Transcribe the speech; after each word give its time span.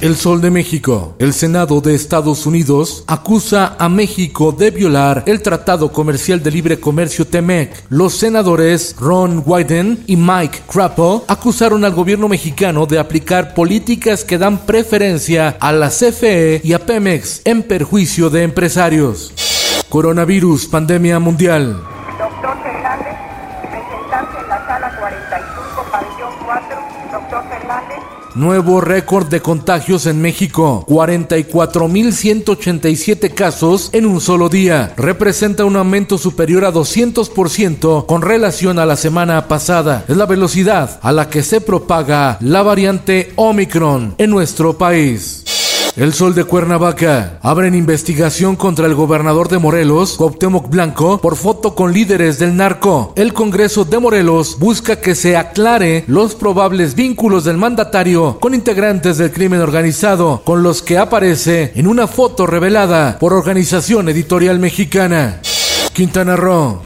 El 0.00 0.14
Sol 0.14 0.40
de 0.40 0.52
México. 0.52 1.16
El 1.18 1.32
Senado 1.32 1.80
de 1.80 1.94
Estados 1.94 2.46
Unidos 2.46 3.02
acusa 3.08 3.74
a 3.80 3.88
México 3.88 4.52
de 4.52 4.70
violar 4.70 5.24
el 5.26 5.42
Tratado 5.42 5.90
Comercial 5.90 6.40
de 6.40 6.52
Libre 6.52 6.78
Comercio 6.78 7.26
TEMEC. 7.26 7.84
Los 7.88 8.14
senadores 8.14 8.94
Ron 9.00 9.42
Wyden 9.44 10.04
y 10.06 10.14
Mike 10.16 10.60
Crapo 10.70 11.24
acusaron 11.26 11.84
al 11.84 11.94
gobierno 11.94 12.28
mexicano 12.28 12.86
de 12.86 13.00
aplicar 13.00 13.54
políticas 13.54 14.22
que 14.22 14.38
dan 14.38 14.58
preferencia 14.66 15.56
a 15.58 15.72
la 15.72 15.88
CFE 15.88 16.60
y 16.62 16.74
a 16.74 16.86
Pemex 16.86 17.40
en 17.44 17.64
perjuicio 17.64 18.30
de 18.30 18.44
empresarios. 18.44 19.32
Coronavirus, 19.88 20.66
pandemia 20.66 21.18
mundial. 21.18 21.97
Nuevo 28.38 28.80
récord 28.80 29.26
de 29.26 29.42
contagios 29.42 30.06
en 30.06 30.20
México, 30.20 30.84
44.187 30.86 33.34
casos 33.34 33.90
en 33.92 34.06
un 34.06 34.20
solo 34.20 34.48
día. 34.48 34.94
Representa 34.96 35.64
un 35.64 35.74
aumento 35.74 36.18
superior 36.18 36.64
a 36.64 36.72
200% 36.72 38.06
con 38.06 38.22
relación 38.22 38.78
a 38.78 38.86
la 38.86 38.94
semana 38.94 39.48
pasada. 39.48 40.04
Es 40.06 40.16
la 40.16 40.26
velocidad 40.26 41.00
a 41.02 41.10
la 41.10 41.28
que 41.28 41.42
se 41.42 41.60
propaga 41.60 42.38
la 42.40 42.62
variante 42.62 43.32
Omicron 43.34 44.14
en 44.18 44.30
nuestro 44.30 44.78
país. 44.78 45.42
El 45.98 46.14
Sol 46.14 46.32
de 46.32 46.44
Cuernavaca. 46.44 47.40
Abren 47.42 47.74
investigación 47.74 48.54
contra 48.54 48.86
el 48.86 48.94
gobernador 48.94 49.48
de 49.48 49.58
Morelos, 49.58 50.14
Cuauhtémoc 50.16 50.70
Blanco, 50.70 51.20
por 51.20 51.34
foto 51.34 51.74
con 51.74 51.92
líderes 51.92 52.38
del 52.38 52.56
narco. 52.56 53.12
El 53.16 53.32
Congreso 53.32 53.84
de 53.84 53.98
Morelos 53.98 54.56
busca 54.60 55.00
que 55.00 55.16
se 55.16 55.36
aclare 55.36 56.04
los 56.06 56.36
probables 56.36 56.94
vínculos 56.94 57.42
del 57.42 57.56
mandatario 57.56 58.38
con 58.38 58.54
integrantes 58.54 59.18
del 59.18 59.32
crimen 59.32 59.60
organizado, 59.60 60.40
con 60.44 60.62
los 60.62 60.82
que 60.82 60.98
aparece 60.98 61.72
en 61.74 61.88
una 61.88 62.06
foto 62.06 62.46
revelada 62.46 63.18
por 63.18 63.32
Organización 63.32 64.08
Editorial 64.08 64.60
Mexicana. 64.60 65.40
Quintana 65.94 66.36
Roo. 66.36 66.80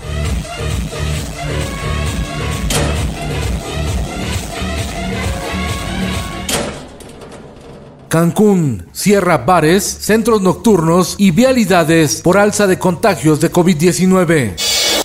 Cancún 8.12 8.84
cierra 8.92 9.38
bares, 9.38 9.84
centros 9.84 10.42
nocturnos 10.42 11.14
y 11.16 11.30
vialidades 11.30 12.20
por 12.20 12.36
alza 12.36 12.66
de 12.66 12.78
contagios 12.78 13.40
de 13.40 13.50
COVID-19. 13.50 14.52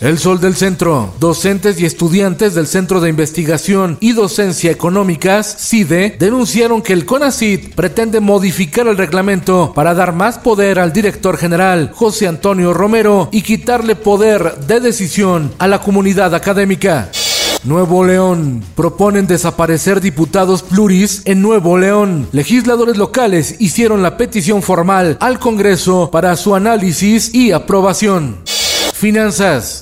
El 0.02 0.20
Sol 0.20 0.42
del 0.42 0.58
Centro. 0.58 1.14
Docentes 1.18 1.80
y 1.80 1.86
estudiantes 1.86 2.54
del 2.54 2.68
Centro 2.68 3.00
de 3.00 3.08
Investigación 3.08 3.98
y 4.02 4.12
Docencia 4.12 4.72
Económicas, 4.72 5.56
CIDE, 5.58 6.18
denunciaron 6.20 6.82
que 6.82 6.92
el 6.92 7.06
CONACID 7.06 7.76
pretende 7.76 8.20
modificar 8.20 8.88
el 8.88 8.98
reglamento 8.98 9.72
para 9.74 9.94
dar 9.94 10.12
más 10.12 10.38
poder 10.40 10.78
al 10.78 10.92
director 10.92 11.38
general, 11.38 11.94
José 11.96 12.28
Antonio 12.28 12.74
Romero, 12.74 13.30
y 13.32 13.42
quitarle 13.42 13.96
poder 13.96 14.58
de 14.68 14.82
decisión 14.82 15.54
a 15.60 15.68
la 15.70 15.80
comunidad 15.80 16.36
académica. 16.36 17.10
Nuevo 17.68 18.06
León. 18.06 18.64
Proponen 18.76 19.28
desaparecer 19.28 20.00
diputados 20.00 20.64
pluris 20.64 21.22
en 21.26 21.42
Nuevo 21.42 21.78
León. 21.78 22.28
Legisladores 22.32 22.96
locales 22.96 23.58
hicieron 23.60 24.02
la 24.02 24.16
petición 24.16 24.64
formal 24.64 25.18
al 25.20 25.38
Congreso 25.38 26.10
para 26.10 26.36
su 26.38 26.56
análisis 26.56 27.36
y 27.36 27.52
aprobación. 27.52 28.38
Finanzas. 28.94 29.82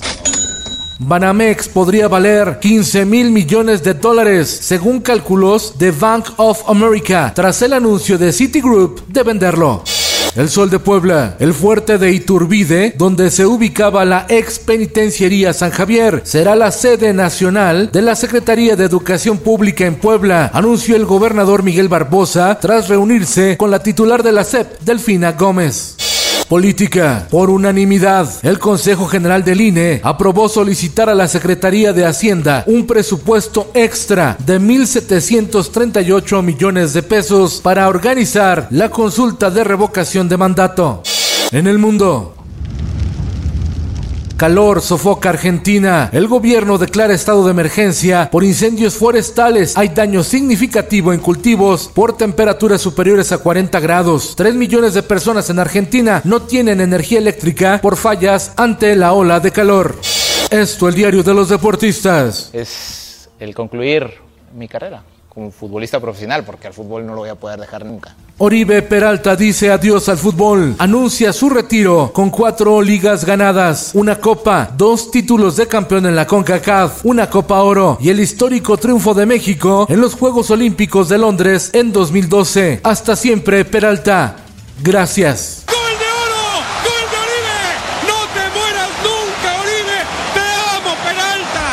Banamex 0.98 1.68
podría 1.68 2.08
valer 2.08 2.58
15 2.58 3.04
mil 3.04 3.30
millones 3.30 3.84
de 3.84 3.94
dólares, 3.94 4.48
según 4.48 5.00
cálculos 5.00 5.78
de 5.78 5.92
Bank 5.92 6.30
of 6.38 6.68
America, 6.68 7.32
tras 7.34 7.62
el 7.62 7.72
anuncio 7.74 8.18
de 8.18 8.32
Citigroup 8.32 9.06
de 9.06 9.22
venderlo. 9.22 9.82
El 10.36 10.50
Sol 10.50 10.68
de 10.68 10.78
Puebla, 10.78 11.36
el 11.38 11.54
fuerte 11.54 11.96
de 11.96 12.12
Iturbide, 12.12 12.92
donde 12.98 13.30
se 13.30 13.46
ubicaba 13.46 14.04
la 14.04 14.26
ex 14.28 14.58
penitenciaría 14.58 15.54
San 15.54 15.70
Javier, 15.70 16.20
será 16.24 16.54
la 16.54 16.70
sede 16.72 17.14
nacional 17.14 17.88
de 17.90 18.02
la 18.02 18.14
Secretaría 18.14 18.76
de 18.76 18.84
Educación 18.84 19.38
Pública 19.38 19.86
en 19.86 19.94
Puebla, 19.94 20.50
anunció 20.52 20.94
el 20.94 21.06
gobernador 21.06 21.62
Miguel 21.62 21.88
Barbosa 21.88 22.58
tras 22.60 22.88
reunirse 22.88 23.56
con 23.56 23.70
la 23.70 23.82
titular 23.82 24.22
de 24.22 24.32
la 24.32 24.44
SEP, 24.44 24.78
Delfina 24.82 25.32
Gómez. 25.32 25.95
Política. 26.48 27.26
Por 27.30 27.50
unanimidad, 27.50 28.30
el 28.44 28.58
Consejo 28.58 29.06
General 29.06 29.42
del 29.42 29.60
INE 29.60 30.00
aprobó 30.04 30.48
solicitar 30.48 31.10
a 31.10 31.14
la 31.14 31.26
Secretaría 31.26 31.92
de 31.92 32.06
Hacienda 32.06 32.62
un 32.66 32.86
presupuesto 32.86 33.70
extra 33.74 34.36
de 34.38 34.60
1.738 34.60 36.42
millones 36.42 36.92
de 36.92 37.02
pesos 37.02 37.60
para 37.60 37.88
organizar 37.88 38.68
la 38.70 38.90
consulta 38.90 39.50
de 39.50 39.64
revocación 39.64 40.28
de 40.28 40.36
mandato. 40.36 41.02
En 41.50 41.66
el 41.66 41.78
mundo, 41.78 42.35
Calor 44.36 44.82
sofoca 44.82 45.30
Argentina. 45.30 46.10
El 46.12 46.28
gobierno 46.28 46.76
declara 46.76 47.14
estado 47.14 47.42
de 47.46 47.52
emergencia 47.52 48.28
por 48.30 48.44
incendios 48.44 48.94
forestales. 48.94 49.78
Hay 49.78 49.88
daño 49.88 50.22
significativo 50.22 51.14
en 51.14 51.20
cultivos 51.20 51.90
por 51.94 52.18
temperaturas 52.18 52.82
superiores 52.82 53.32
a 53.32 53.38
40 53.38 53.80
grados. 53.80 54.34
3 54.36 54.54
millones 54.54 54.92
de 54.92 55.02
personas 55.02 55.48
en 55.48 55.58
Argentina 55.58 56.20
no 56.24 56.42
tienen 56.42 56.82
energía 56.82 57.18
eléctrica 57.18 57.80
por 57.80 57.96
fallas 57.96 58.52
ante 58.56 58.94
la 58.94 59.14
ola 59.14 59.40
de 59.40 59.52
calor. 59.52 59.96
Esto 60.50 60.86
el 60.86 60.94
diario 60.94 61.22
de 61.22 61.32
los 61.32 61.48
deportistas. 61.48 62.50
Es 62.52 63.30
el 63.40 63.54
concluir 63.54 64.10
mi 64.54 64.68
carrera 64.68 65.02
como 65.36 65.50
futbolista 65.50 66.00
profesional, 66.00 66.44
porque 66.46 66.66
al 66.66 66.72
fútbol 66.72 67.04
no 67.04 67.12
lo 67.12 67.20
voy 67.20 67.28
a 67.28 67.34
poder 67.34 67.60
dejar 67.60 67.84
nunca. 67.84 68.16
Oribe 68.38 68.80
Peralta 68.80 69.36
dice 69.36 69.70
adiós 69.70 70.08
al 70.08 70.16
fútbol. 70.16 70.74
Anuncia 70.78 71.30
su 71.34 71.50
retiro 71.50 72.10
con 72.14 72.30
cuatro 72.30 72.80
ligas 72.80 73.26
ganadas, 73.26 73.90
una 73.92 74.18
copa, 74.18 74.70
dos 74.74 75.10
títulos 75.10 75.56
de 75.56 75.66
campeón 75.66 76.06
en 76.06 76.16
la 76.16 76.26
CONCACAF, 76.26 77.04
una 77.04 77.28
Copa 77.28 77.60
Oro 77.60 77.98
y 78.00 78.08
el 78.08 78.18
histórico 78.20 78.78
triunfo 78.78 79.12
de 79.12 79.26
México 79.26 79.84
en 79.90 80.00
los 80.00 80.14
Juegos 80.14 80.50
Olímpicos 80.50 81.10
de 81.10 81.18
Londres 81.18 81.68
en 81.74 81.92
2012. 81.92 82.80
Hasta 82.82 83.14
siempre, 83.14 83.66
Peralta. 83.66 84.36
Gracias. 84.82 85.64
¡Gol 85.66 85.98
de 85.98 86.06
oro! 86.06 86.44
¡Gol 86.82 87.04
de 87.12 87.18
Oribe! 87.26 87.60
¡No 88.08 88.18
te 88.32 88.58
mueras 88.58 88.90
nunca, 89.04 89.48
Oribe! 89.60 89.98
¡Te 90.32 90.40
amo, 90.76 90.92
Peralta! 91.04 91.66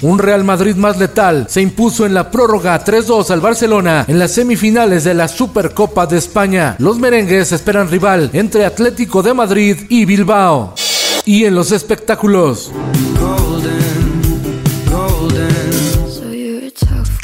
Un 0.00 0.18
Real 0.18 0.44
Madrid 0.44 0.76
más 0.76 0.96
letal 0.98 1.46
se 1.48 1.60
impuso 1.60 2.06
en 2.06 2.14
la 2.14 2.30
prórroga 2.30 2.84
3-2 2.84 3.30
al 3.30 3.40
Barcelona 3.40 4.04
en 4.06 4.18
las 4.18 4.30
semifinales 4.30 5.02
de 5.02 5.14
la 5.14 5.26
Supercopa 5.26 6.06
de 6.06 6.18
España. 6.18 6.76
Los 6.78 6.98
merengues 6.98 7.50
esperan 7.50 7.90
rival 7.90 8.30
entre 8.32 8.64
Atlético 8.64 9.22
de 9.22 9.34
Madrid 9.34 9.76
y 9.88 10.04
Bilbao. 10.04 10.74
Y 11.24 11.44
en 11.44 11.54
los 11.56 11.72
espectáculos. 11.72 12.70
So 16.08 16.32
you're 16.32 16.64
a 16.64 16.70
tough 16.70 17.18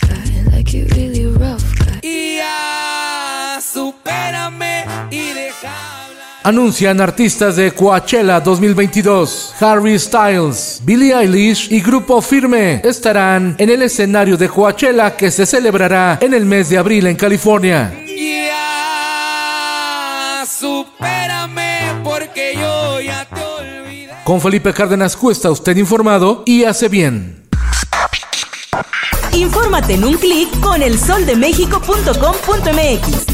Anuncian 6.46 7.00
artistas 7.00 7.56
de 7.56 7.72
Coachella 7.72 8.38
2022. 8.38 9.54
Harry 9.60 9.98
Styles, 9.98 10.78
Billie 10.84 11.14
Eilish 11.14 11.72
y 11.72 11.80
Grupo 11.80 12.20
Firme 12.20 12.82
estarán 12.84 13.54
en 13.56 13.70
el 13.70 13.80
escenario 13.80 14.36
de 14.36 14.50
Coachella 14.50 15.16
que 15.16 15.30
se 15.30 15.46
celebrará 15.46 16.18
en 16.20 16.34
el 16.34 16.44
mes 16.44 16.68
de 16.68 16.76
abril 16.76 17.06
en 17.06 17.16
California. 17.16 17.94
Ya, 18.06 18.54
supérame 20.46 22.02
porque 22.04 22.52
yo 22.56 23.00
ya 23.00 23.24
te 23.24 23.42
olvidé. 23.42 24.10
Con 24.22 24.38
Felipe 24.38 24.74
Cárdenas 24.74 25.16
Cuesta 25.16 25.50
usted 25.50 25.78
informado 25.78 26.42
y 26.44 26.64
hace 26.64 26.90
bien. 26.90 27.42
Infórmate 29.32 29.94
en 29.94 30.04
un 30.04 30.18
clic 30.18 30.60
con 30.60 30.82
elsoldemexico.com.mx. 30.82 33.33